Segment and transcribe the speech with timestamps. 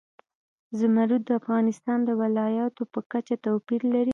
[0.79, 4.09] زمرد د افغانستان د ولایاتو په کچه توپیر لري.